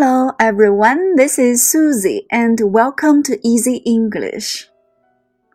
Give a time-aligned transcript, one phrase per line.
[0.00, 4.68] Hello everyone, this is Susie and welcome to Easy English.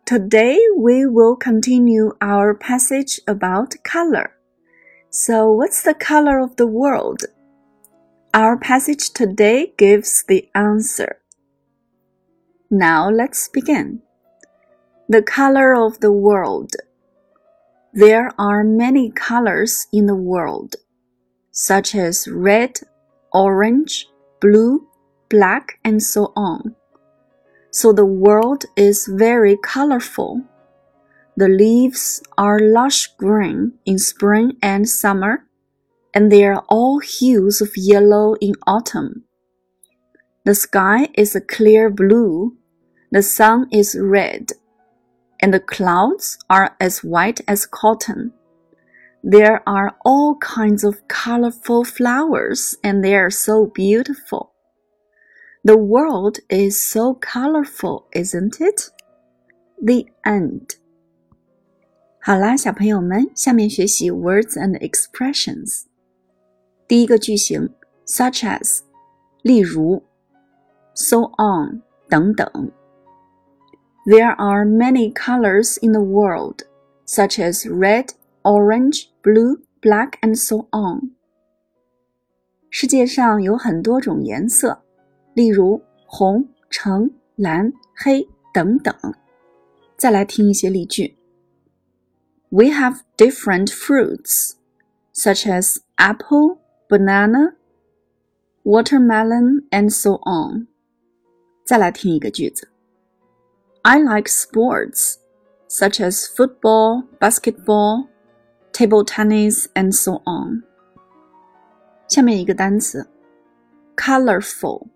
[0.04, 4.34] Today we will continue our passage about color.
[5.08, 7.22] So, what's the color of the world?
[8.34, 11.20] Our passage today gives the answer.
[12.70, 14.02] Now let's begin.
[15.08, 16.72] The color of the world.
[17.94, 20.76] There are many colors in the world,
[21.50, 22.80] such as red,
[23.32, 24.06] orange,
[24.44, 24.86] blue,
[25.30, 26.76] black, and so on.
[27.70, 30.42] So the world is very colorful.
[31.34, 35.46] The leaves are lush green in spring and summer,
[36.12, 39.24] and they are all hues of yellow in autumn.
[40.44, 42.58] The sky is a clear blue,
[43.10, 44.52] the sun is red,
[45.40, 48.34] and the clouds are as white as cotton.
[49.23, 54.53] There are all kinds of colorful flowers, and they are so beautiful.
[55.63, 58.89] The world is so colorful, isn't it?
[59.81, 60.77] The end.
[62.21, 65.83] 好啦，小朋友们，下面学习 words and expressions。
[66.87, 67.69] 第一个句型，
[68.05, 68.81] such as，
[69.41, 70.03] 例如，
[70.93, 72.71] so on 等等。
[74.05, 76.63] There are many colors in the world,
[77.05, 81.15] such as red, orange, blue, black, and so on.
[82.69, 84.83] 世界上有很多种颜色，
[85.33, 88.93] 例如红、橙、蓝、黑等等。
[89.97, 91.17] 再来听一些例句。
[92.49, 94.53] We have different fruits,
[95.13, 97.55] such as apple, banana,
[98.63, 100.67] watermelon, and so on.
[101.65, 102.69] 再来听一个句子。
[103.83, 105.15] I like sports,
[105.69, 108.07] such as football, basketball,
[108.74, 110.64] Table tennis, and so on.
[112.08, 113.06] 下面一个单词
[113.96, 114.88] ，colorful。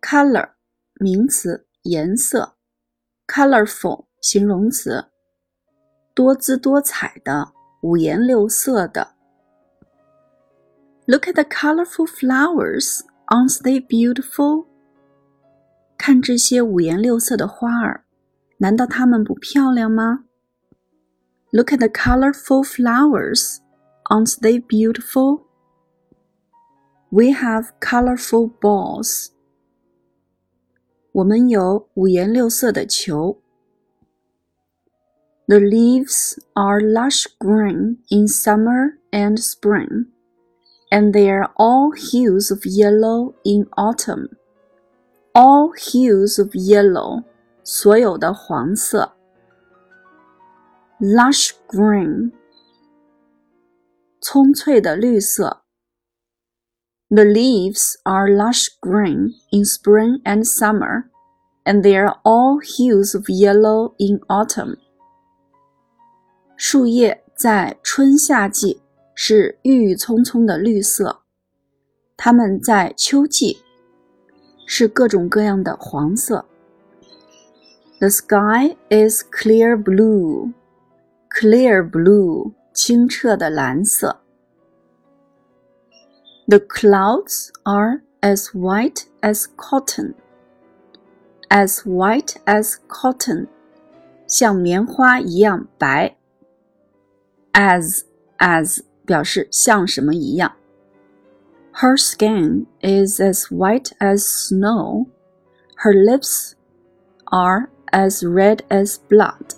[0.00, 0.48] color
[0.94, 2.54] 名词，颜色
[3.28, 5.04] ；colorful 形容词，
[6.14, 7.52] 多姿多彩的，
[7.82, 9.14] 五颜六色的。
[11.06, 13.00] Look at the colorful flowers.
[13.26, 14.66] Aren't they beautiful?
[15.98, 18.04] 看这些五颜六色的花儿，
[18.56, 20.24] 难道它们不漂亮吗
[21.51, 23.61] ？Look at the colorful flowers.
[24.09, 25.43] Aren't they beautiful?
[27.09, 29.31] We have colorful balls.
[31.13, 33.39] 我们有五颜六色的球。
[35.47, 40.07] The leaves are lush green in summer and spring,
[40.89, 44.29] and they are all hues of yellow in autumn.
[45.33, 47.23] All hues of yellow，
[47.63, 49.13] 所有的黄色。
[50.99, 52.31] lush green，
[54.21, 55.61] 葱翠的绿色。
[57.09, 61.03] The leaves are lush green in spring and summer,
[61.63, 64.77] and they are all hues of yellow in autumn.
[66.57, 68.81] 树叶在春夏季
[69.13, 71.21] 是郁郁葱葱的绿色，
[72.17, 73.57] 它们在秋季
[74.65, 76.45] 是各种各样的黄色。
[77.99, 80.53] The sky is clear blue
[81.29, 84.21] clear blue 清澈的蓝色。
[86.47, 90.13] The clouds are as white as cotton.
[91.49, 93.47] As white as cotton，
[94.27, 96.17] 像棉花一样白。
[97.53, 98.03] As
[98.37, 100.53] as 表示像什么一样。
[101.73, 105.07] Her skin is as white as snow.
[105.77, 106.53] Her lips
[107.25, 109.55] are as red as blood.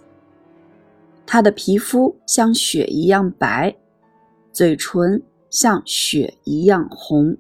[1.26, 3.76] 她的皮肤像雪一样白，
[4.52, 7.38] 嘴唇像雪一样红。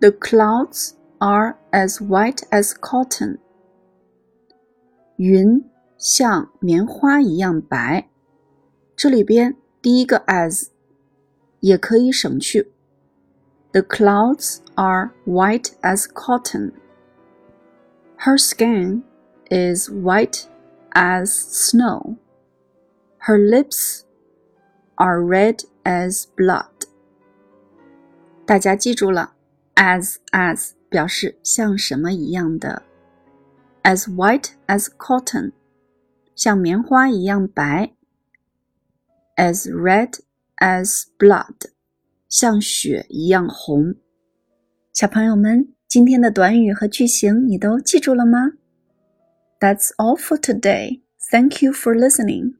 [0.00, 3.38] The clouds are as white as cotton。
[5.16, 5.64] 云
[5.96, 8.08] 像棉花一样白。
[8.96, 10.68] 这里边第一个 as
[11.60, 12.72] 也可以省去。
[13.72, 16.72] The clouds are white as cotton.
[18.18, 19.02] Her skin
[19.50, 20.44] is white
[20.90, 22.16] as snow.
[23.26, 24.02] Her lips
[24.96, 26.66] are red as blood.
[28.44, 29.34] 大家记住了，
[29.76, 32.82] as as 表示像什么一样的，
[33.82, 35.52] as white as cotton
[36.34, 37.94] 像棉花一样白，
[39.36, 40.18] as red
[40.58, 41.70] as blood
[42.28, 43.94] 像血一样红。
[44.92, 48.52] 小朋友们，今天的短语和句型你都记住了吗？
[49.60, 51.02] That's all for today.
[51.30, 52.54] Thank you for listening.